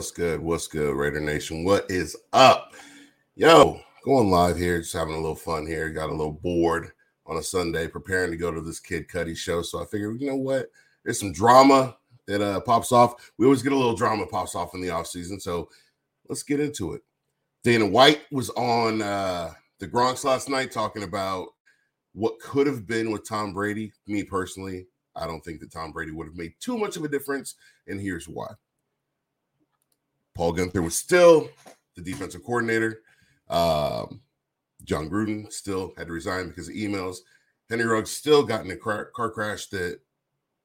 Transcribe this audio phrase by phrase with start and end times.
[0.00, 0.40] What's good?
[0.40, 1.62] What's good, Raider Nation?
[1.62, 2.72] What is up?
[3.36, 5.90] Yo, going live here, just having a little fun here.
[5.90, 6.92] Got a little bored
[7.26, 9.60] on a Sunday, preparing to go to this Kid Cudi show.
[9.60, 10.70] So I figured, you know what?
[11.04, 13.30] There's some drama that uh, pops off.
[13.36, 15.38] We always get a little drama pops off in the off season.
[15.38, 15.68] So
[16.30, 17.02] let's get into it.
[17.62, 21.48] Dana White was on uh, the Gronks last night talking about
[22.14, 23.92] what could have been with Tom Brady.
[24.06, 27.08] Me personally, I don't think that Tom Brady would have made too much of a
[27.08, 27.56] difference,
[27.86, 28.46] and here's why.
[30.40, 31.50] Paul Guenther was still
[31.96, 33.02] the defensive coordinator.
[33.50, 34.22] Um,
[34.84, 37.18] Jon Gruden still had to resign because of emails.
[37.68, 40.00] Henry Ruggs still got in a car, car crash that,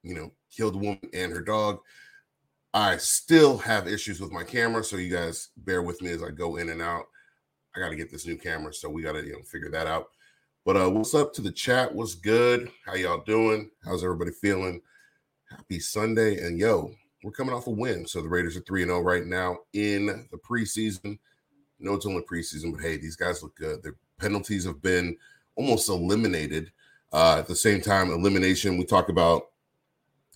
[0.02, 1.80] you know, killed a woman and her dog.
[2.74, 6.30] I still have issues with my camera, so you guys bear with me as I
[6.30, 7.08] go in and out.
[7.76, 9.88] I got to get this new camera, so we got to you know figure that
[9.88, 10.08] out.
[10.64, 11.94] But uh, what's up to the chat?
[11.94, 12.72] What's good?
[12.86, 13.70] How y'all doing?
[13.84, 14.80] How's everybody feeling?
[15.50, 16.92] Happy Sunday, and yo,
[17.26, 18.06] we're coming off a win.
[18.06, 21.18] So the Raiders are 3 0 right now in the preseason.
[21.80, 23.82] No, it's only preseason, but hey, these guys look good.
[23.82, 25.18] Their penalties have been
[25.56, 26.72] almost eliminated.
[27.12, 29.48] Uh, at the same time, elimination, we talk about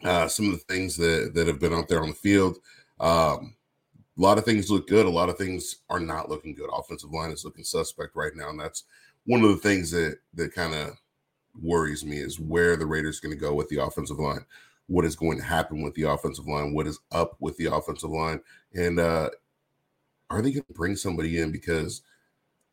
[0.03, 2.57] uh, some of the things that, that have been out there on the field.
[2.99, 3.55] Um,
[4.17, 5.05] a lot of things look good.
[5.05, 6.71] A lot of things are not looking good.
[6.73, 8.49] Offensive line is looking suspect right now.
[8.49, 8.85] And that's
[9.27, 10.97] one of the things that, that kind of
[11.61, 14.43] worries me is where the Raiders are going to go with the offensive line
[14.89, 18.09] what is going to happen with the offensive line, what is up with the offensive
[18.09, 18.41] line,
[18.73, 19.29] and uh,
[20.29, 21.51] are they going to bring somebody in?
[21.51, 22.01] Because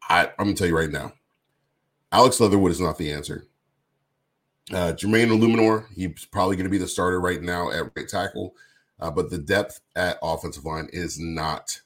[0.09, 1.13] I, I'm going to tell you right now,
[2.11, 3.47] Alex Leatherwood is not the answer.
[4.73, 8.55] Uh, Jermaine Eluemunor, he's probably going to be the starter right now at right tackle,
[8.99, 11.81] uh, but the depth at offensive line is not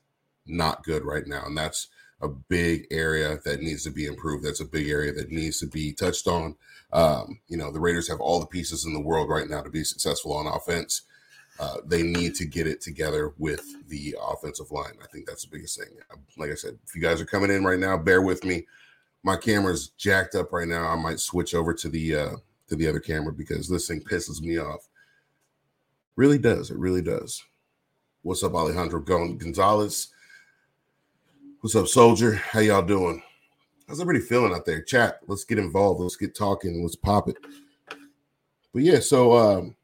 [0.46, 1.88] not good right now, and that's
[2.22, 4.44] a big area that needs to be improved.
[4.44, 6.54] That's a big area that needs to be touched on.
[6.92, 9.70] Um, you know, the Raiders have all the pieces in the world right now to
[9.70, 11.02] be successful on offense.
[11.58, 14.94] Uh, they need to get it together with the offensive line.
[15.02, 15.88] I think that's the biggest thing.
[16.38, 18.66] Like I said, if you guys are coming in right now, bear with me.
[19.22, 20.88] My camera's jacked up right now.
[20.88, 22.36] I might switch over to the uh,
[22.68, 24.88] to the other camera because this thing pisses me off.
[26.16, 26.70] Really does.
[26.70, 27.42] It really does.
[28.22, 30.08] What's up, Alejandro Gonzalez?
[31.62, 32.36] What's up, Soldier?
[32.36, 33.22] How y'all doing?
[33.86, 34.80] How's everybody feeling out there?
[34.80, 35.18] Chat.
[35.26, 36.00] Let's get involved.
[36.00, 36.80] Let's get talking.
[36.80, 37.36] Let's pop it.
[38.72, 39.76] But yeah, so um,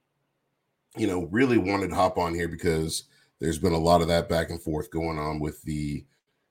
[0.97, 3.05] you know, really wanted to hop on here because
[3.41, 6.03] there's been a lot of that back and forth going on with the,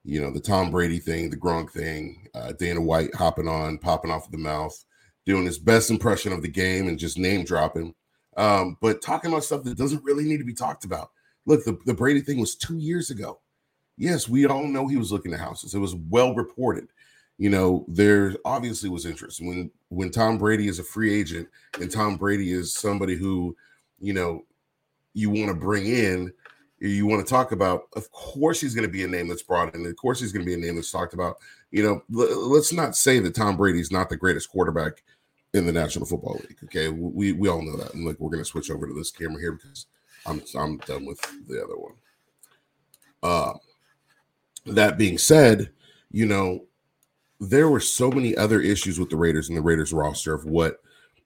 [0.03, 4.11] you know, the Tom Brady thing, the Gronk thing, uh, Dana White hopping on, popping
[4.11, 4.85] off of the mouth,
[5.25, 7.95] doing his best impression of the game and just name dropping.
[8.37, 11.09] Um, but talking about stuff that doesn't really need to be talked about.
[11.47, 13.39] Look, the, the Brady thing was two years ago.
[13.97, 15.73] Yes, we all know he was looking at houses.
[15.73, 16.87] It was well reported
[17.37, 21.91] you know, there obviously was interest when when Tom Brady is a free agent and
[21.91, 23.55] Tom Brady is somebody who,
[23.99, 24.45] you know,
[25.13, 26.31] you want to bring in,
[26.79, 27.83] you want to talk about.
[27.95, 29.85] Of course, he's going to be a name that's brought in.
[29.85, 31.37] Of course, he's going to be a name that's talked about.
[31.71, 35.03] You know, l- let's not say that Tom Brady's not the greatest quarterback
[35.53, 36.59] in the National Football League.
[36.65, 37.93] Okay, we we all know that.
[37.93, 39.87] And like, we're going to switch over to this camera here because
[40.25, 41.93] I'm I'm done with the other one.
[43.21, 43.53] Uh,
[44.65, 45.69] that being said,
[46.11, 46.65] you know,
[47.39, 50.81] there were so many other issues with the Raiders and the Raiders roster of what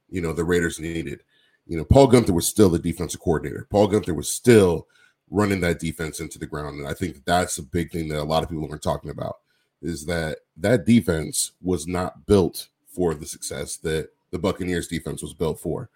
[0.10, 1.24] you know the Raiders needed.
[1.68, 3.68] You know, Paul Guenther was still the defensive coordinator.
[3.70, 4.88] Paul Guenther was still
[5.30, 8.24] running that defense into the ground, and I think that's a big thing that a
[8.24, 9.38] lot of people aren't talking about
[9.82, 15.34] is that that defense was not built for the success that the Buccaneers defense was
[15.34, 15.90] built for.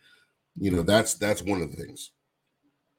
[0.60, 2.12] You know, that's that's one of the things.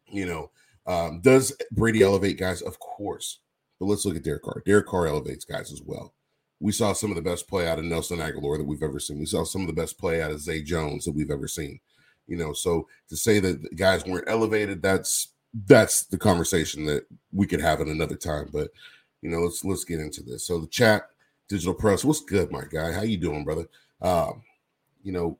[0.08, 0.50] You know,
[0.87, 2.61] um, does Brady elevate guys?
[2.61, 3.38] Of course,
[3.79, 4.62] but let's look at Derek Carr.
[4.65, 6.15] Derek Carr elevates guys as well
[6.61, 9.19] we saw some of the best play out of Nelson Agholor that we've ever seen.
[9.19, 11.79] We saw some of the best play out of Zay Jones that we've ever seen.
[12.26, 15.29] You know, so to say that guys weren't elevated, that's
[15.67, 18.49] that's the conversation that we could have at another time.
[18.50, 18.71] But
[19.21, 20.47] you know, let's let's get into this.
[20.47, 21.03] So the chat,
[21.49, 22.93] digital press, what's good, my guy?
[22.93, 23.67] How you doing, brother?
[24.00, 24.43] Um,
[25.03, 25.38] you know,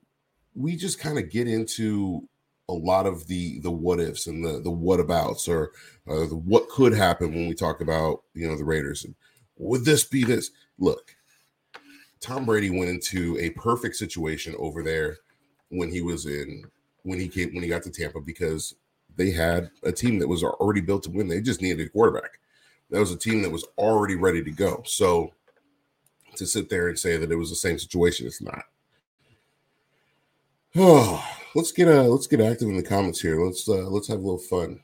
[0.55, 2.29] we just kind of get into
[2.69, 5.73] a lot of the the what ifs and the the what abouts or
[6.09, 9.15] uh, the what could happen when we talk about you know the Raiders and
[9.57, 10.51] would this be this?
[10.79, 11.15] Look,
[12.21, 15.19] Tom Brady went into a perfect situation over there
[15.69, 16.65] when he was in
[17.03, 18.75] when he came when he got to Tampa because
[19.17, 21.29] they had a team that was already built to win.
[21.29, 22.39] They just needed a quarterback.
[22.91, 24.83] That was a team that was already ready to go.
[24.87, 25.33] So
[26.37, 28.65] to sit there and say that it was the same situation, it's not.
[30.77, 33.45] Oh, let's get uh let's get active in the comments here.
[33.45, 34.81] Let's uh let's have a little fun.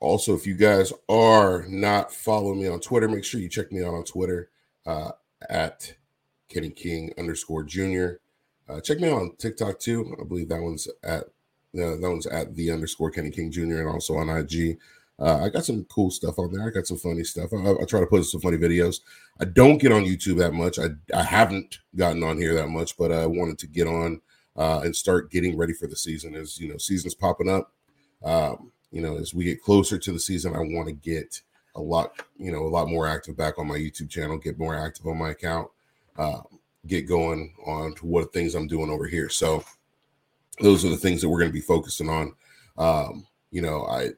[0.00, 3.82] Also, if you guys are not following me on Twitter, make sure you check me
[3.82, 4.50] out on Twitter
[4.84, 5.12] uh,
[5.48, 5.94] at
[6.48, 8.20] Kenny King underscore Junior.
[8.68, 10.14] Uh, check me out on TikTok too.
[10.20, 13.80] I believe that one's at uh, that one's at the underscore Kenny King Jr.
[13.80, 14.78] and also on IG.
[15.18, 16.66] Uh, I got some cool stuff on there.
[16.66, 17.52] I got some funny stuff.
[17.52, 19.00] I, I, try to put some funny videos.
[19.40, 20.78] I don't get on YouTube that much.
[20.78, 24.20] I, I haven't gotten on here that much, but I wanted to get on
[24.56, 26.34] uh, and start getting ready for the season.
[26.34, 27.72] As you know, season's popping up.
[28.22, 31.40] Um, you know, as we get closer to the season, I want to get
[31.74, 34.76] a lot, you know, a lot more active back on my YouTube channel, get more
[34.76, 35.68] active on my account,
[36.16, 36.40] uh,
[36.86, 39.28] get going on to what things I'm doing over here.
[39.28, 39.64] So
[40.60, 42.34] those are the things that we're going to be focusing on.
[42.78, 44.10] Um, you know, I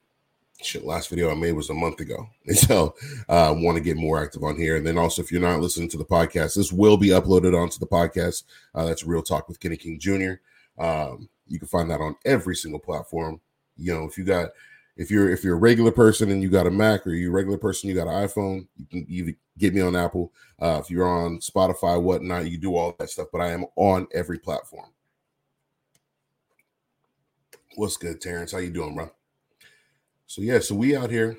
[0.62, 2.28] shit, last video I made was a month ago.
[2.46, 2.94] And so
[3.28, 4.76] I uh, want to get more active on here.
[4.76, 7.78] And then also, if you're not listening to the podcast, this will be uploaded onto
[7.78, 8.44] the podcast.
[8.74, 10.34] Uh, that's Real Talk with Kenny King Jr.
[10.82, 13.40] Um, you can find that on every single platform.
[13.76, 14.50] You know, if you got
[14.96, 17.34] if you're if you're a regular person and you got a Mac or you're a
[17.34, 20.32] regular person, you got an iPhone, you can even get me on Apple.
[20.60, 23.28] Uh, if you're on Spotify, whatnot, you do all that stuff.
[23.30, 24.88] But I am on every platform.
[27.76, 28.52] What's good, Terrence?
[28.52, 29.10] How you doing, bro?
[30.26, 31.38] So yeah, so we out here,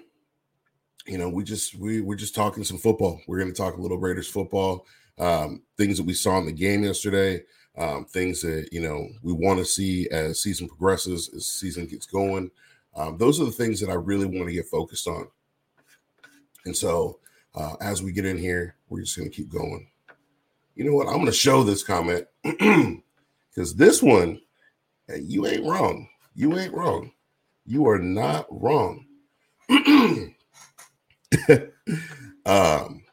[1.06, 3.22] you know, we just we we're just talking some football.
[3.28, 4.86] We're going to talk a little Raiders football,
[5.19, 7.44] um, things that we saw in the game yesterday,
[7.78, 12.06] um, things that you know we want to see as season progresses, as season gets
[12.06, 12.50] going.
[12.95, 15.28] Um, those are the things that I really want to get focused on.
[16.66, 17.19] And so
[17.56, 19.88] uh, as we get in here, we're just going to keep going.
[20.75, 21.07] You know what?
[21.07, 24.42] I'm going to show this comment because this one,
[25.07, 26.07] hey, you ain't wrong.
[26.36, 27.12] You ain't wrong.
[27.67, 29.05] You are not wrong.
[32.45, 33.03] um,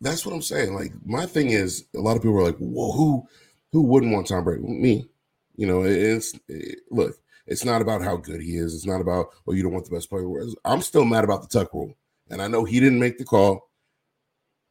[0.00, 0.74] that's what I'm saying.
[0.74, 3.26] Like my thing is, a lot of people are like, "Well, who
[3.72, 5.08] who wouldn't want Tom Brady?" Me.
[5.56, 7.16] You know, it's it, look.
[7.46, 8.74] It's not about how good he is.
[8.74, 10.26] It's not about, oh, you don't want the best player.
[10.64, 11.94] I'm still mad about the Tuck rule.
[12.28, 13.70] And I know he didn't make the call,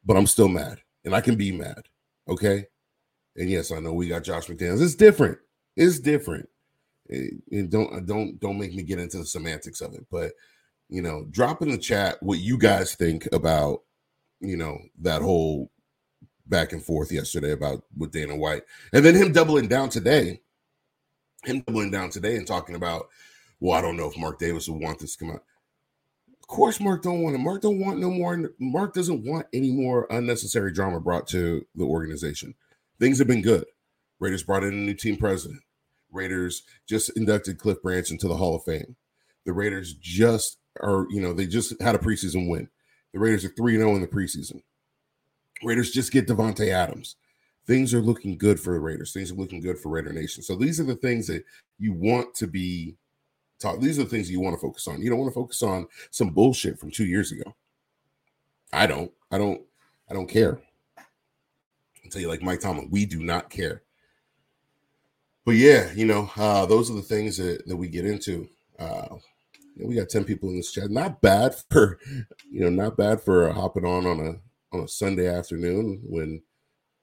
[0.04, 0.80] but I'm still mad.
[1.06, 1.84] And I can be mad.
[2.28, 2.66] Okay.
[3.38, 4.82] And yes, I know we got Josh McDaniels.
[4.82, 5.38] It's different.
[5.78, 6.50] It's different.
[7.10, 10.06] And don't don't don't make me get into the semantics of it.
[10.12, 10.34] But
[10.90, 13.82] you know, drop in the chat what you guys think about,
[14.40, 15.72] you know, that whole
[16.48, 18.64] back and forth yesterday about with Dana White.
[18.94, 20.42] And then him doubling down today
[21.46, 23.10] him doubling down today and talking about,
[23.60, 25.44] well, I don't know if Mark Davis would want this to come out.
[26.42, 27.40] Of course, Mark don't want it.
[27.40, 28.52] Mark don't want no more.
[28.60, 32.54] Mark doesn't want any more unnecessary drama brought to the organization.
[33.00, 33.66] Things have been good.
[34.20, 35.62] Raiders brought in a new team president.
[36.16, 38.96] Raiders just inducted Cliff Branch into the Hall of Fame.
[39.46, 42.70] The Raiders just are, you know, they just had a preseason win.
[43.14, 44.62] The Raiders are 3 0 in the preseason.
[45.64, 47.16] Raiders just get Davante Adams
[47.66, 49.14] things are looking good for the Raiders.
[49.14, 50.44] Things are looking good for Raider Nation.
[50.44, 51.44] So these are the things that
[51.80, 52.96] you want to be
[53.60, 53.82] taught.
[53.82, 55.02] These are the things you want to focus on.
[55.02, 57.56] You don't want to focus on some bullshit from two years ago.
[58.72, 59.12] I don't.
[59.32, 59.62] I don't.
[60.10, 60.60] I don't care.
[60.98, 63.82] I'll tell you, like Mike Tomlin, we do not care.
[65.46, 68.50] But yeah, you know, uh, those are the things that, that we get into.
[68.80, 69.16] Uh,
[69.78, 70.90] we got 10 people in this chat.
[70.90, 72.00] Not bad for,
[72.50, 74.36] you know, not bad for hopping on on a
[74.76, 76.42] on a Sunday afternoon when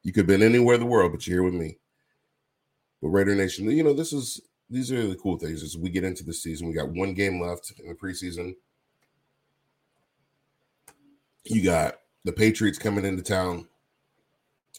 [0.03, 1.79] you could have been anywhere in the world, but you're here with me.
[3.01, 6.05] But Raider Nation, you know, this is these are the cool things as we get
[6.05, 6.67] into the season.
[6.67, 8.57] We got one game left in the preseason.
[11.45, 13.69] You got the Patriots coming into town.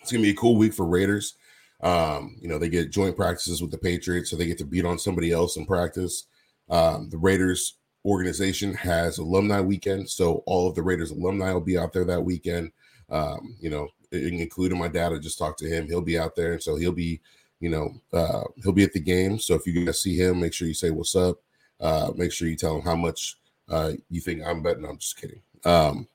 [0.01, 1.35] It's gonna be a cool week for Raiders.
[1.83, 4.85] Um, you know, they get joint practices with the Patriots, so they get to beat
[4.85, 6.25] on somebody else in practice.
[6.69, 7.75] Um, the Raiders
[8.05, 12.23] organization has alumni weekend, so all of the Raiders alumni will be out there that
[12.23, 12.71] weekend.
[13.09, 15.11] Um, you know, including my dad.
[15.13, 15.87] I just talked to him.
[15.87, 17.19] He'll be out there, and so he'll be,
[17.59, 19.39] you know, uh, he'll be at the game.
[19.39, 21.37] So if you guys see him, make sure you say what's up.
[21.79, 23.37] Uh, make sure you tell him how much
[23.69, 24.85] uh, you think I'm betting.
[24.85, 25.41] I'm just kidding.
[25.65, 26.07] Um,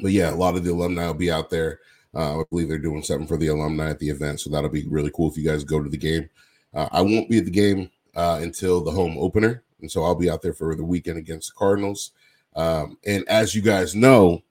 [0.00, 1.80] but yeah, a lot of the alumni will be out there.
[2.18, 4.88] Uh, I believe they're doing something for the alumni at the event, so that'll be
[4.88, 6.28] really cool if you guys go to the game.
[6.74, 10.16] Uh, I won't be at the game uh, until the home opener, and so I'll
[10.16, 12.10] be out there for the weekend against the Cardinals.
[12.56, 14.42] Um, and as you guys know,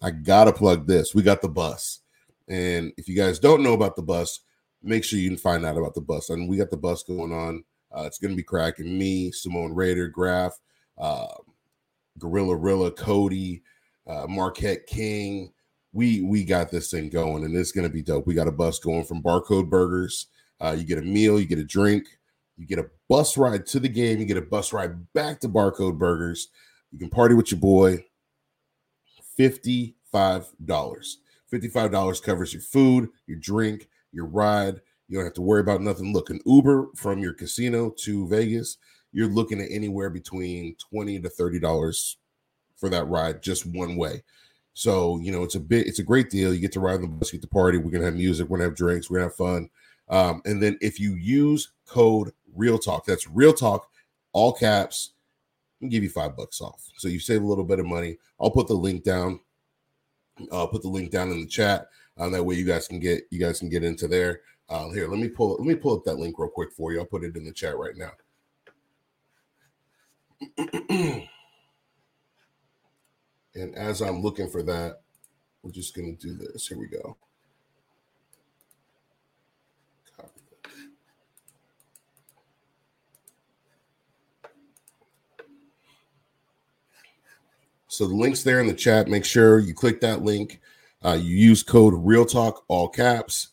[0.00, 1.12] I gotta plug this.
[1.12, 2.02] We got the bus,
[2.46, 4.42] and if you guys don't know about the bus,
[4.80, 6.30] make sure you can find out about the bus.
[6.30, 7.64] And we got the bus going on.
[7.90, 8.96] Uh, it's gonna be cracking.
[8.96, 10.56] Me, Samoan Raider, Graf,
[10.98, 11.34] uh,
[12.16, 13.64] Gorilla Rilla, Cody,
[14.06, 15.52] uh, Marquette King.
[15.96, 18.26] We we got this thing going, and it's gonna be dope.
[18.26, 20.26] We got a bus going from Barcode Burgers.
[20.60, 22.04] Uh, you get a meal, you get a drink.
[22.58, 24.18] You get a bus ride to the game.
[24.18, 26.48] You get a bus ride back to Barcode Burgers.
[26.92, 28.04] You can party with your boy.
[29.38, 29.94] $55.
[30.12, 34.80] $55 covers your food, your drink, your ride.
[35.08, 36.12] You don't have to worry about nothing.
[36.12, 38.76] Look, an Uber from your casino to Vegas,
[39.12, 42.16] you're looking at anywhere between 20 to $30
[42.76, 44.22] for that ride just one way.
[44.78, 46.52] So, you know, it's a bit, it's a great deal.
[46.52, 47.78] You get to ride on the bus, get to party.
[47.78, 49.70] We're gonna have music, we're gonna have drinks, we're gonna have fun.
[50.10, 53.90] Um, and then if you use code Real Talk, that's Real Talk,
[54.34, 55.14] all caps,
[55.80, 56.90] and give you five bucks off.
[56.98, 58.18] So you save a little bit of money.
[58.38, 59.40] I'll put the link down.
[60.52, 61.88] I'll put the link down in the chat.
[62.18, 64.42] Um, that way you guys can get you guys can get into there.
[64.68, 66.98] Uh, here, let me pull let me pull up that link real quick for you.
[66.98, 68.12] I'll put it in the chat right now.
[73.56, 75.00] and as I'm looking for that,
[75.62, 76.68] we're just gonna do this.
[76.68, 77.16] Here we go.
[87.88, 89.08] So the link's there in the chat.
[89.08, 90.60] Make sure you click that link.
[91.02, 93.48] Uh, you use code Real Talk, all caps.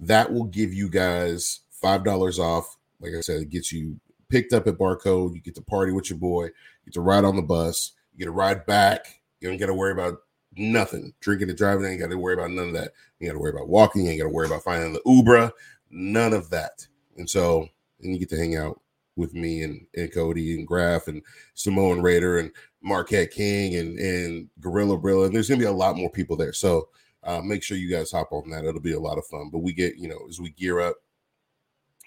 [0.00, 2.76] That will give you guys five dollars off.
[3.00, 3.98] Like I said, it gets you
[4.28, 5.34] picked up at barcode.
[5.34, 6.44] You get to party with your boy.
[6.44, 6.52] You
[6.86, 7.92] get to ride on the bus.
[8.12, 9.20] You get to ride back.
[9.46, 10.18] You don't got to worry about
[10.56, 11.14] nothing.
[11.20, 12.92] Drinking and driving, ain't got to worry about none of that.
[13.20, 14.04] You got to worry about walking.
[14.04, 15.52] You ain't got to worry about finding the Uber.
[15.90, 16.86] None of that.
[17.16, 17.68] And so,
[18.02, 18.80] and you get to hang out
[19.16, 21.22] with me and, and Cody and Graf and
[21.54, 22.50] Samoan Raider and
[22.82, 25.26] Marquette King and and Gorilla Rilla.
[25.26, 26.52] And there's gonna be a lot more people there.
[26.52, 26.88] So
[27.24, 28.64] uh, make sure you guys hop on that.
[28.64, 29.50] It'll be a lot of fun.
[29.50, 30.96] But we get, you know, as we gear up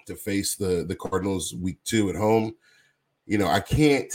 [0.06, 2.56] to face the the Cardinals week two at home,
[3.26, 4.14] you know, I can't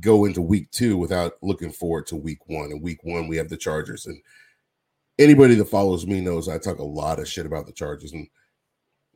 [0.00, 2.70] go into week two without looking forward to week one.
[2.72, 4.06] And week one, we have the Chargers.
[4.06, 4.20] And
[5.18, 8.12] anybody that follows me knows I talk a lot of shit about the Chargers.
[8.12, 8.28] And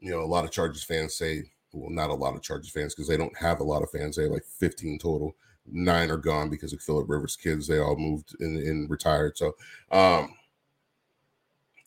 [0.01, 2.95] you know, a lot of Chargers fans say, well, not a lot of Chargers fans
[2.95, 4.17] because they don't have a lot of fans.
[4.17, 5.35] They have like 15 total
[5.73, 7.67] nine are gone because of Philip Rivers' kids.
[7.67, 9.37] They all moved and, retired.
[9.37, 9.55] So,
[9.91, 10.35] um,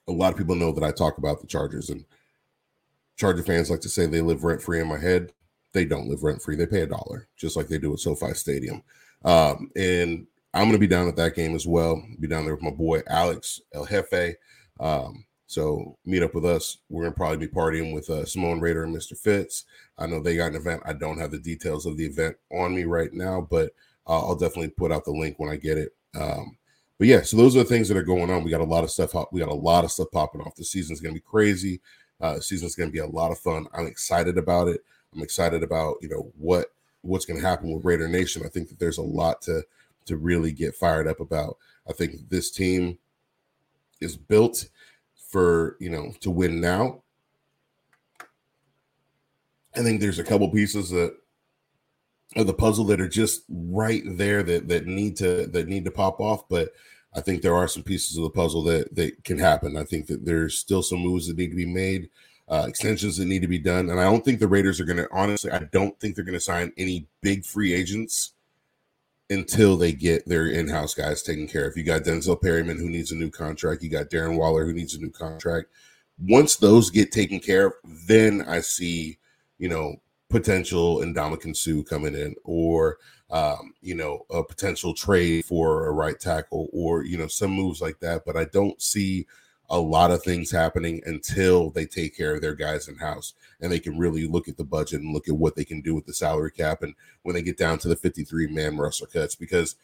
[0.07, 2.03] a lot of people know that I talk about the Chargers, and
[3.15, 5.31] Charger fans like to say they live rent free in my head.
[5.73, 6.55] They don't live rent free.
[6.55, 8.83] They pay a dollar, just like they do at SoFi Stadium.
[9.25, 12.03] Um, and I'm going to be down at that game as well.
[12.19, 14.35] Be down there with my boy Alex El Jefe.
[14.79, 16.79] Um, so meet up with us.
[16.89, 19.15] We're gonna probably be partying with uh, Samoan Raider and Mr.
[19.15, 19.65] Fitz.
[19.99, 20.81] I know they got an event.
[20.83, 23.71] I don't have the details of the event on me right now, but
[24.07, 25.95] uh, I'll definitely put out the link when I get it.
[26.19, 26.57] Um,
[26.97, 28.43] but yeah, so those are the things that are going on.
[28.43, 29.13] We got a lot of stuff.
[29.31, 30.55] We got a lot of stuff popping off.
[30.55, 31.81] The season's gonna be crazy.
[32.19, 33.67] Uh, season's gonna be a lot of fun.
[33.75, 34.81] I'm excited about it.
[35.15, 36.67] I'm excited about you know what
[37.01, 38.43] what's gonna happen with Raider Nation.
[38.45, 39.63] I think that there's a lot to
[40.05, 41.57] to really get fired up about.
[41.89, 42.97] I think this team
[44.01, 44.69] is built
[45.29, 47.03] for you know to win now.
[49.75, 51.15] I think there's a couple pieces that
[52.35, 55.91] of the puzzle that are just right there that that need to that need to
[55.91, 56.69] pop off, but
[57.15, 59.77] I think there are some pieces of the puzzle that that can happen.
[59.77, 62.09] I think that there's still some moves that need to be made,
[62.47, 64.97] uh, extensions that need to be done, and I don't think the Raiders are going
[64.97, 65.51] to honestly.
[65.51, 68.33] I don't think they're going to sign any big free agents
[69.29, 71.77] until they get their in-house guys taken care of.
[71.77, 73.81] You got Denzel Perryman who needs a new contract.
[73.81, 75.69] You got Darren Waller who needs a new contract.
[76.19, 77.73] Once those get taken care of,
[78.07, 79.17] then I see,
[79.57, 79.95] you know,
[80.29, 82.97] potential Ndamukong Suh coming in, or
[83.31, 87.81] um, you know, a potential trade for a right tackle, or you know, some moves
[87.81, 88.23] like that.
[88.25, 89.25] But I don't see
[89.69, 93.71] a lot of things happening until they take care of their guys in house and
[93.71, 96.05] they can really look at the budget and look at what they can do with
[96.05, 96.93] the salary cap and
[97.23, 99.75] when they get down to the 53 man roster cuts because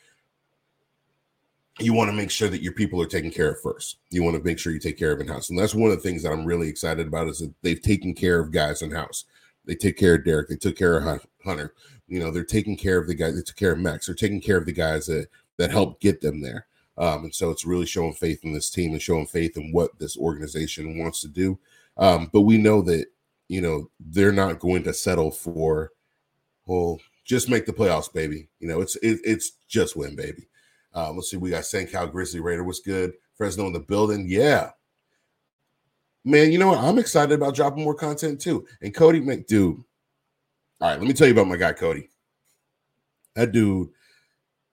[1.79, 3.99] you want to make sure that your people are taken care of first.
[4.09, 5.49] You want to make sure you take care of in house.
[5.49, 8.13] And that's one of the things that I'm really excited about is that they've taken
[8.13, 9.25] care of guys in house.
[9.65, 10.49] They take care of Derek.
[10.49, 11.73] They took care of Hunter.
[12.07, 13.35] You know, they're taking care of the guys.
[13.35, 14.07] They took care of Max.
[14.07, 16.67] They're taking care of the guys that that helped get them there.
[16.99, 19.97] Um, and so it's really showing faith in this team and showing faith in what
[19.97, 21.57] this organization wants to do.
[21.97, 23.07] Um, but we know that,
[23.47, 25.93] you know, they're not going to settle for,
[26.65, 28.49] well, just make the playoffs, baby.
[28.59, 30.47] You know, it's it, it's just win, baby.
[30.93, 31.37] Um, let's see.
[31.37, 31.89] We got St.
[31.89, 33.13] Cal Grizzly Raider was good.
[33.35, 34.25] Fresno in the building.
[34.27, 34.71] Yeah.
[36.25, 36.79] Man, you know what?
[36.79, 38.67] I'm excited about dropping more content too.
[38.81, 39.83] And Cody McDude.
[40.81, 42.09] All right, let me tell you about my guy, Cody.
[43.35, 43.89] That dude,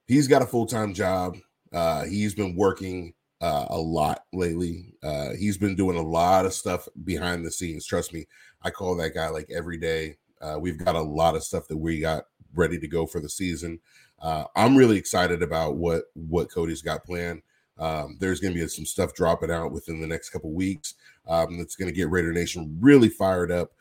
[0.06, 1.36] he's got a full-time job.
[1.72, 4.94] Uh, he's been working uh, a lot lately.
[5.02, 7.86] Uh, he's been doing a lot of stuff behind the scenes.
[7.86, 8.26] Trust me,
[8.62, 10.16] I call that guy like every day.
[10.40, 13.28] Uh, we've got a lot of stuff that we got ready to go for the
[13.28, 13.80] season.
[14.20, 17.42] Uh, I'm really excited about what what Cody's got planned.
[17.78, 20.94] Um, there's going to be some stuff dropping out within the next couple weeks.
[21.28, 23.72] Um, that's going to get Raider Nation really fired up.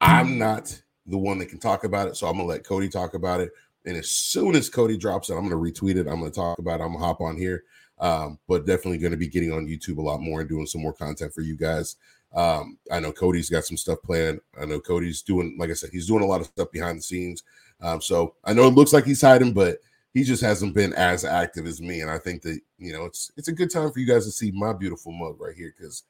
[0.00, 2.16] I'm not the one that can talk about it.
[2.16, 3.52] So I'm gonna let Cody talk about it.
[3.86, 6.06] And as soon as Cody drops it, I'm gonna retweet it.
[6.06, 6.84] I'm gonna talk about it.
[6.84, 7.64] I'm gonna hop on here.
[7.98, 10.92] Um, but definitely gonna be getting on YouTube a lot more and doing some more
[10.92, 11.96] content for you guys.
[12.34, 14.40] Um, I know Cody's got some stuff planned.
[14.60, 17.02] I know Cody's doing, like I said, he's doing a lot of stuff behind the
[17.02, 17.44] scenes.
[17.80, 19.78] Um, so I know it looks like he's hiding, but
[20.12, 22.00] he just hasn't been as active as me.
[22.00, 24.30] And I think that you know it's it's a good time for you guys to
[24.30, 26.02] see my beautiful mug right here because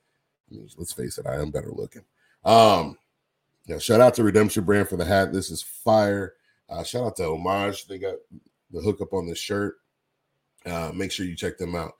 [0.50, 2.04] I mean, let's face it, I am better looking.
[2.45, 2.99] Um,
[3.66, 5.33] yeah, shout out to Redemption Brand for the hat.
[5.33, 6.35] This is fire.
[6.68, 7.87] Uh, shout out to Homage.
[7.87, 8.16] They got
[8.70, 9.76] the hookup on this shirt.
[10.64, 11.92] Uh, make sure you check them out.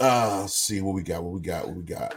[0.00, 1.22] Uh, see what we got.
[1.22, 1.66] What we got.
[1.66, 2.14] What we got.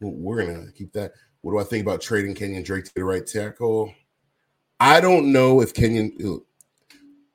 [0.00, 1.12] We're gonna keep that.
[1.40, 3.92] What do I think about trading Kenyon Drake to the right tackle?
[4.80, 6.16] I don't know if Kenyon.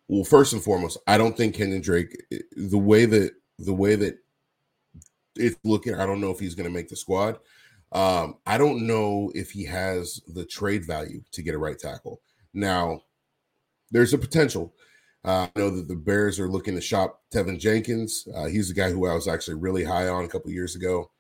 [0.08, 2.16] Well, first and foremost, I don't think Kenyon Drake.
[2.56, 4.18] The way that the way that
[5.36, 7.38] it's looking, I don't know if he's going to make the squad.
[7.94, 12.22] Um, I don't know if he has the trade value to get a right tackle.
[12.54, 13.04] Now,
[13.92, 14.74] there's a potential.
[15.24, 18.28] Uh, I know that the Bears are looking to shop Teven Jenkins.
[18.36, 21.12] Uh, he's a guy who I was actually really high on a couple years ago.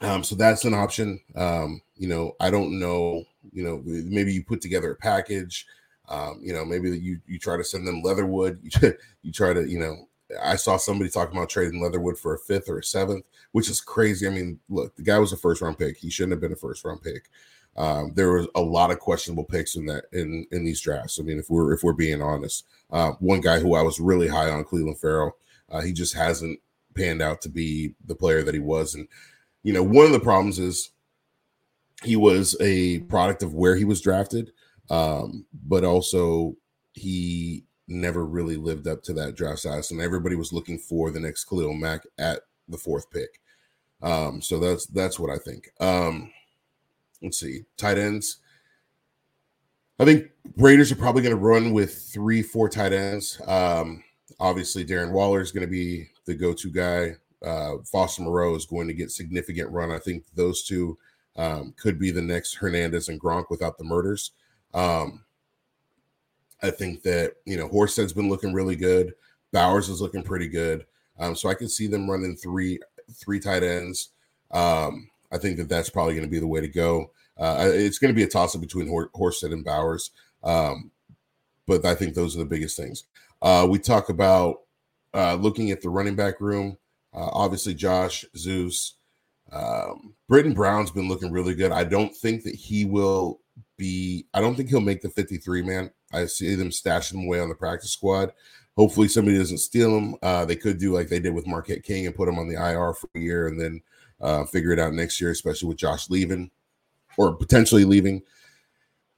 [0.00, 1.20] Um, so that's an option.
[1.36, 3.24] Um, you know, I don't know.
[3.52, 5.64] You know, maybe you put together a package.
[6.08, 8.60] Um, you know, maybe you you try to send them Leatherwood.
[9.22, 10.06] You try to, you know,
[10.42, 13.80] I saw somebody talking about trading Leatherwood for a fifth or a seventh, which is
[13.80, 14.26] crazy.
[14.26, 15.96] I mean, look, the guy was a first round pick.
[15.96, 17.28] He shouldn't have been a first round pick.
[17.76, 21.20] Um, there was a lot of questionable picks in that in in these drafts.
[21.20, 24.28] I mean, if we're if we're being honest, uh, one guy who I was really
[24.28, 25.36] high on, Clelin Ferrell,
[25.70, 26.58] uh, he just hasn't
[26.96, 28.94] panned out to be the player that he was.
[28.94, 29.06] And
[29.62, 30.90] you know, one of the problems is
[32.02, 34.52] he was a product of where he was drafted,
[34.90, 36.56] um, but also
[36.94, 41.20] he never really lived up to that draft size, and everybody was looking for the
[41.20, 43.40] next Khalil Mack at the fourth pick.
[44.02, 45.70] Um, so that's that's what I think.
[45.80, 46.30] Um,
[47.22, 48.38] let's see, tight ends.
[49.98, 53.40] I think Raiders are probably going to run with three, four tight ends.
[53.46, 54.04] Um,
[54.38, 57.16] obviously, Darren Waller is going to be the go-to guy.
[57.42, 59.90] Uh, Foster Moreau is going to get significant run.
[59.90, 60.98] I think those two
[61.36, 64.32] um, could be the next Hernandez and Gronk without the murders.
[64.74, 65.24] Um,
[66.62, 69.14] I think that you know Horstead's been looking really good.
[69.52, 70.86] Bowers is looking pretty good.
[71.18, 72.78] Um, so I can see them running three
[73.12, 74.10] three tight ends.
[74.50, 77.10] Um, I think that that's probably going to be the way to go.
[77.38, 80.10] Uh, it's going to be a toss up between Hor- Horsted and Bowers,
[80.42, 80.90] um,
[81.66, 83.04] but I think those are the biggest things.
[83.42, 84.62] Uh, we talk about
[85.12, 86.78] uh, looking at the running back room.
[87.12, 88.94] Uh, obviously, Josh Zeus,
[89.52, 91.72] um, Brittain Brown's been looking really good.
[91.72, 93.40] I don't think that he will
[93.76, 94.26] be.
[94.32, 95.90] I don't think he'll make the fifty-three man.
[96.12, 98.32] I see them stashing them away on the practice squad.
[98.76, 100.16] Hopefully, somebody doesn't steal them.
[100.22, 102.54] Uh, they could do like they did with Marquette King and put him on the
[102.54, 103.80] IR for a year and then
[104.20, 106.50] uh, figure it out next year, especially with Josh leaving
[107.16, 108.22] or potentially leaving.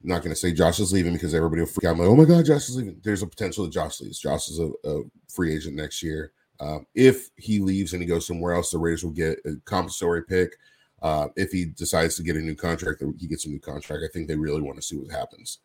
[0.01, 1.91] I'm not going to say Josh is leaving because everybody will freak out.
[1.91, 3.01] I'm like, oh my God, Josh is leaving.
[3.03, 4.19] There's a potential that Josh leaves.
[4.19, 6.31] Josh is a, a free agent next year.
[6.61, 10.23] Um, if he leaves and he goes somewhere else, the Raiders will get a compensatory
[10.23, 10.55] pick.
[11.01, 14.03] Uh, if he decides to get a new contract, he gets a new contract.
[14.03, 15.59] I think they really want to see what happens.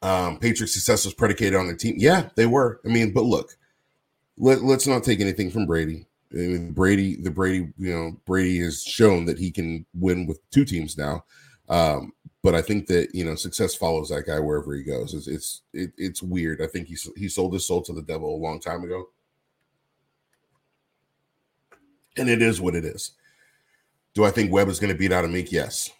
[0.00, 1.94] Um, Patriots' success was predicated on the team.
[1.98, 2.80] Yeah, they were.
[2.84, 3.56] I mean, but look,
[4.36, 6.06] let, let's not take anything from Brady.
[6.32, 10.40] I mean, Brady, the Brady, you know, Brady has shown that he can win with
[10.50, 11.24] two teams now.
[11.68, 15.14] Um, but I think that you know success follows that guy wherever he goes.
[15.14, 16.62] It's it's it, it's weird.
[16.62, 19.08] I think he he sold his soul to the devil a long time ago,
[22.16, 23.12] and it is what it is.
[24.14, 25.52] Do I think Webb is going to beat out Amik?
[25.52, 25.90] Yes,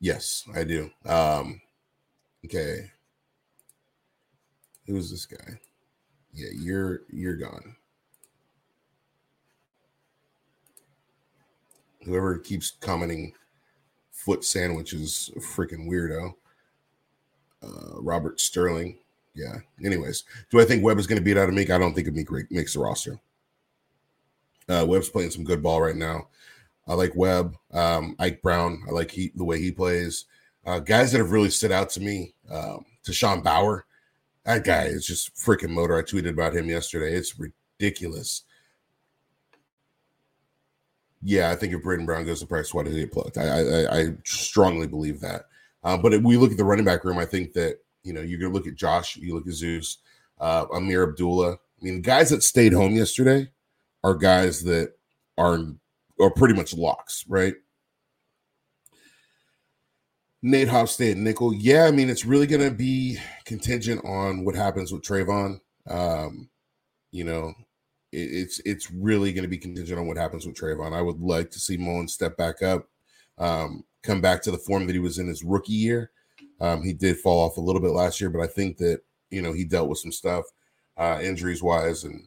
[0.00, 0.90] yes, I do.
[1.04, 1.60] Um,
[2.44, 2.90] okay,
[4.86, 5.58] who's this guy?
[6.32, 7.76] Yeah, you're you're gone.
[12.04, 13.32] Whoever keeps commenting
[14.12, 16.34] foot sandwiches, freaking weirdo.
[17.62, 18.98] Uh, Robert Sterling.
[19.34, 19.56] Yeah.
[19.84, 21.70] Anyways, do I think Webb is going to beat out Amik?
[21.70, 23.18] I don't think Meek makes the roster.
[24.68, 26.28] Uh, Webb's playing some good ball right now.
[26.88, 27.56] I like Webb.
[27.72, 28.82] Um, Ike Brown.
[28.88, 30.26] I like he, the way he plays.
[30.64, 32.34] Uh, guys that have really stood out to me.
[32.50, 33.85] Um, Tashawn Bower.
[34.46, 35.98] That guy is just freaking motor.
[35.98, 37.14] I tweeted about him yesterday.
[37.14, 38.44] It's ridiculous.
[41.20, 43.38] Yeah, I think if Brittain Brown goes to practice, why he get plucked?
[43.38, 45.46] I, I, I strongly believe that.
[45.82, 48.20] Uh, but if we look at the running back room, I think that you know
[48.20, 49.98] you're gonna look at Josh, you look at Zeus,
[50.40, 51.54] uh, Ameer Abdullah.
[51.54, 53.50] I mean, guys that stayed home yesterday
[54.04, 54.92] are guys that
[55.36, 55.58] are
[56.20, 57.54] are pretty much locks, right?
[60.42, 61.54] Nate Hofstad nickel.
[61.54, 65.60] Yeah, I mean, it's really going to be contingent on what happens with Trayvon.
[65.88, 66.48] Um,
[67.10, 67.52] you know,
[68.12, 70.92] it, it's it's really going to be contingent on what happens with Trayvon.
[70.92, 72.88] I would like to see Mullen step back up.
[73.38, 76.10] Um, come back to the form that he was in his rookie year.
[76.60, 79.42] Um, he did fall off a little bit last year, but I think that you
[79.42, 80.44] know he dealt with some stuff
[80.96, 82.26] uh, injuries wise, and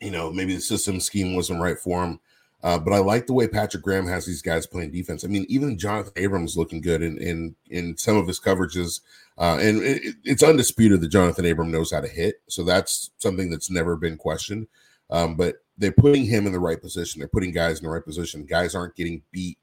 [0.00, 2.20] you know maybe the system scheme wasn't right for him.
[2.66, 5.24] Uh, but I like the way Patrick Graham has these guys playing defense.
[5.24, 9.02] I mean, even Jonathan Abrams looking good in in, in some of his coverages,
[9.38, 12.42] uh, and it, it's undisputed that Jonathan Abram knows how to hit.
[12.48, 14.66] So that's something that's never been questioned.
[15.10, 17.20] Um, but they're putting him in the right position.
[17.20, 18.44] They're putting guys in the right position.
[18.44, 19.58] Guys aren't getting beat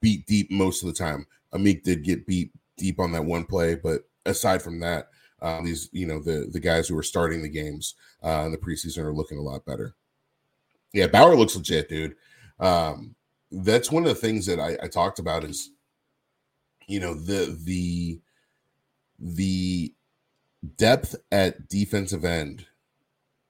[0.00, 1.28] beat deep most of the time.
[1.54, 5.10] Amik did get beat deep on that one play, but aside from that,
[5.42, 7.94] uh, these you know the the guys who are starting the games
[8.24, 9.94] uh, in the preseason are looking a lot better.
[10.92, 12.16] Yeah, Bower looks legit, dude.
[12.58, 13.14] Um,
[13.50, 15.70] that's one of the things that I, I talked about is,
[16.86, 18.20] you know, the the
[19.18, 19.94] the
[20.76, 22.66] depth at defensive end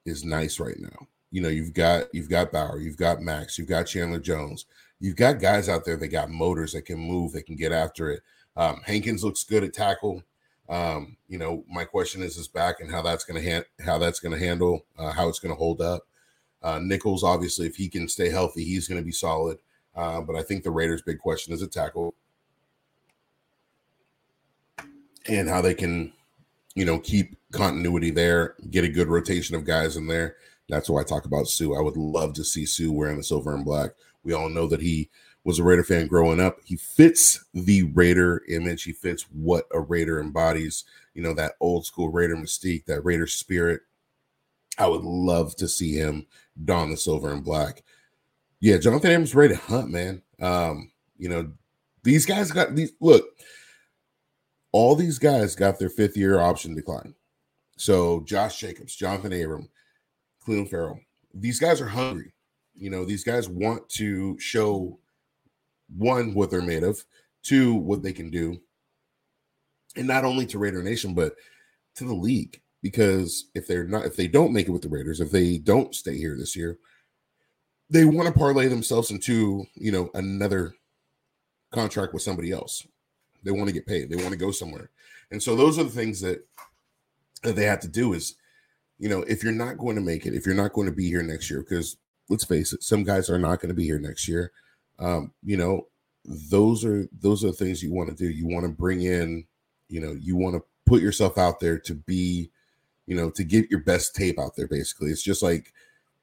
[0.07, 1.07] is nice right now.
[1.31, 4.67] You know, you've got you've got Bower, you've got Max, you've got Chandler Jones,
[4.99, 8.11] you've got guys out there that got motors that can move, that can get after
[8.11, 8.23] it.
[8.57, 10.23] Um, Hankins looks good at tackle.
[10.69, 14.21] Um, you know, my question is his back and how that's going to how that's
[14.21, 16.03] going to handle, uh, how it's going to hold up.
[16.63, 19.59] Uh, Nichols, obviously, if he can stay healthy, he's going to be solid.
[19.95, 22.15] Uh, but I think the Raiders' big question is a tackle
[25.27, 26.13] and how they can,
[26.75, 30.37] you know, keep continuity there, get a good rotation of guys in there.
[30.69, 31.73] That's why I talk about Suh.
[31.73, 33.91] I would love to see Suh wearing the silver and black.
[34.23, 35.11] We all know that he
[35.45, 36.59] was a Raider fan growing up.
[36.65, 38.85] He fits the Raider image.
[38.85, 40.85] He fits what a Raider embodies.
[41.15, 43.81] You know that old school Raider mystique, that Raider spirit.
[44.79, 46.27] I would love to see him
[46.65, 47.83] don the silver and black.
[48.61, 50.23] Yeah, Jonathan Abrams ready to hunt, man.
[50.41, 51.53] Um, you know,
[52.03, 52.93] these guys got these.
[53.01, 53.27] Look,
[54.73, 57.15] all these guys got their fifth year option decline.
[57.77, 59.69] So Josh Jacobs, Jonathan Abram,
[60.47, 61.01] Clelin Ferrell,
[61.33, 62.35] these guys are hungry.
[62.75, 64.99] You know, these guys want to show
[65.97, 67.05] one what they're made of,
[67.43, 68.61] two what they can do,
[69.97, 71.35] and not only to Raider Nation but
[71.97, 72.61] to the league.
[72.83, 75.95] Because if they're not, if they don't make it with the Raiders, if they don't
[75.95, 76.79] stay here this year,
[77.91, 80.75] they want to parlay themselves into you know another
[81.73, 82.87] contract with somebody else.
[83.43, 84.09] They want to get paid.
[84.09, 84.91] They want to go somewhere,
[85.31, 86.47] and so those are the things that
[87.43, 88.15] that they have to do.
[88.15, 88.37] Is
[88.99, 91.09] you know if you're not going to make it, if you're not going to be
[91.09, 91.99] here next year, because
[92.31, 94.53] let's face it, some guys are not going to be here next year
[95.01, 95.89] um, you know,
[96.25, 98.31] those are those are the things you want to do.
[98.31, 99.47] You want to bring in,
[99.89, 102.51] you know, you want to put yourself out there to be,
[103.11, 104.69] you know, to get your best tape out there.
[104.69, 105.75] Basically, it's just like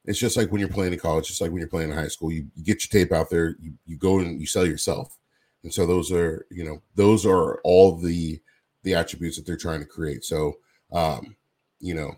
[0.06, 2.08] it's just like when you're playing in college, just like when you're playing in high
[2.08, 2.32] school.
[2.32, 5.18] You, you get your tape out there, you, you go and you sell yourself.
[5.64, 8.40] And so those are, you know, those are all the
[8.84, 10.24] the attributes that they're trying to create.
[10.24, 10.54] So
[10.90, 11.36] um,
[11.78, 12.14] you know,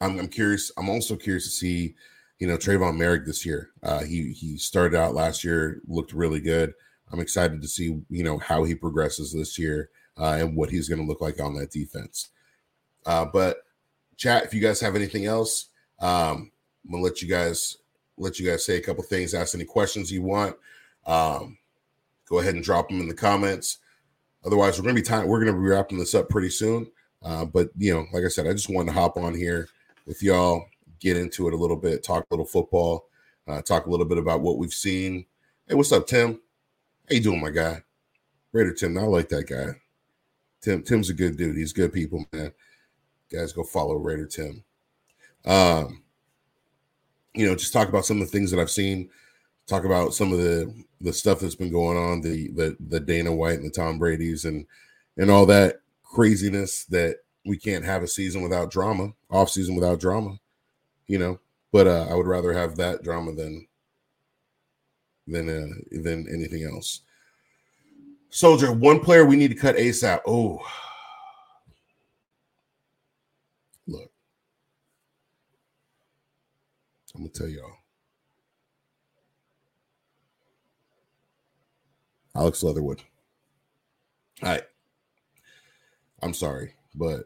[0.00, 1.96] I'm I'm curious, I'm also curious to see
[2.38, 3.72] you know Tre'von Moehrig this year.
[3.82, 6.72] Uh, he he started out last year, looked really good.
[7.12, 10.88] I'm excited to see you know how he progresses this year uh, and what he's
[10.88, 12.30] going to look like on that defense.
[13.08, 13.64] Uh, but
[14.18, 16.52] chat, if you guys have anything else, um,
[16.84, 17.78] I'm gonna let you guys
[18.18, 20.54] let you guys say a couple things, ask any questions you want.
[21.06, 21.56] Um,
[22.28, 23.78] go ahead and drop them in the comments.
[24.44, 25.26] Otherwise, we're gonna be time.
[25.26, 26.86] We're gonna be wrapping this up pretty soon.
[27.22, 29.68] Uh, but you know, like I said, I just wanted to hop on here
[30.06, 30.66] with y'all
[31.00, 33.08] get into it a little bit, talk a little football,
[33.46, 35.24] uh, talk a little bit about what we've seen.
[35.66, 36.40] Hey, what's up, Tim?
[37.08, 37.82] How you doing, my guy?
[38.52, 39.80] Raider Tim, I like that guy.
[40.60, 41.56] Tim, Tim's a good dude.
[41.56, 42.52] He's good people, man.
[43.30, 44.64] Guys, go follow Raider Tim.
[45.44, 46.02] Um,
[47.34, 49.10] you know, just talk about some of the things that I've seen.
[49.66, 53.32] Talk about some of the the stuff that's been going on, the the the Dana
[53.32, 54.66] White and the Tom Brady's and
[55.16, 60.00] and all that craziness that we can't have a season without drama, off season without
[60.00, 60.38] drama
[61.08, 61.40] you know.
[61.72, 63.66] But uh, I would rather have that drama than
[65.26, 67.00] than uh, than anything else.
[68.30, 70.20] Soldier, one player we need to cut ASAP.
[70.26, 70.60] Oh,
[73.86, 74.10] look,
[77.18, 77.76] I'm gonna tell y'all.
[82.36, 83.02] Alex Leatherwood.
[84.44, 84.62] All right.
[86.22, 87.24] I'm sorry, but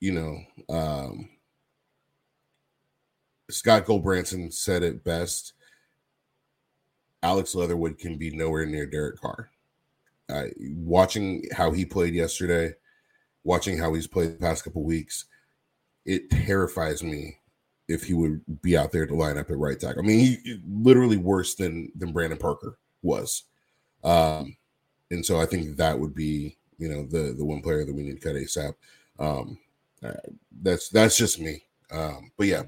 [0.00, 1.30] you know, um,
[3.50, 5.54] Scott Gulbransen said it best.
[7.22, 9.48] Alex Leatherwood can be nowhere near Derek Carr.
[10.28, 12.74] Uh, watching how he played yesterday,
[13.42, 15.24] watching how he's played the past couple weeks,
[16.04, 17.38] it terrifies me
[17.88, 20.02] if he would be out there to line up at right tackle.
[20.02, 23.44] I mean, he literally worse than than Brandon Parker was.
[24.02, 24.56] Um,
[25.10, 28.02] and so I think that would be, you know, the the one player that we
[28.02, 28.74] need to cut ASAP.
[29.18, 29.58] Um,
[30.02, 30.12] uh,
[30.62, 31.62] that's that's just me.
[31.90, 32.64] Um, but yeah,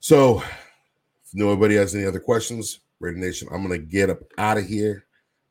[0.00, 4.66] so, if nobody has any other questions, Raider Nation, I'm gonna get up out of
[4.66, 5.04] here.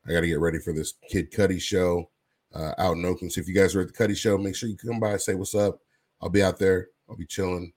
[0.08, 2.10] I got to get ready for this Kid Cudi show
[2.56, 3.32] uh, out in Oakland.
[3.32, 5.36] So if you guys are at the Cudi show, make sure you come by, say
[5.36, 5.82] what's up.
[6.19, 6.88] I'll be out there.
[7.08, 7.73] I'll be chilling.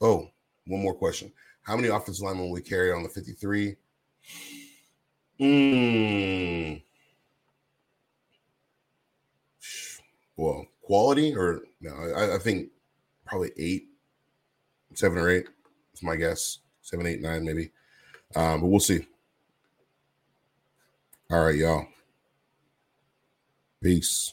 [0.00, 0.30] Oh,
[0.66, 1.32] one more question.
[1.62, 3.76] How many offensive linemen will we carry on the 53?
[5.40, 6.82] Mm.
[10.36, 12.70] Well, quality or no, I, I think
[13.26, 13.88] probably eight,
[14.94, 15.46] seven or eight.
[15.92, 16.58] It's my guess.
[16.82, 17.70] Seven, eight, nine, maybe.
[18.34, 19.06] Um, but we'll see.
[21.30, 21.86] All right, y'all.
[23.82, 24.32] Peace.